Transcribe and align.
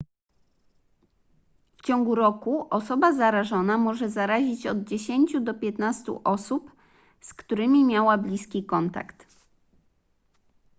w 1.77 1.81
ciągu 1.85 2.15
roku 2.15 2.67
osoba 2.69 3.13
zarażona 3.13 3.77
może 3.77 4.09
zarazić 4.09 4.67
od 4.67 4.83
10 4.83 5.33
do 5.41 5.53
15 5.53 6.11
osób 6.23 6.71
z 7.21 7.33
którymi 7.33 7.83
miała 7.85 8.17
bliski 8.17 8.65
kontakt 8.65 9.35